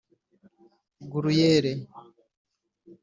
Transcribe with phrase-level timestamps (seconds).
[1.11, 1.71] gruyere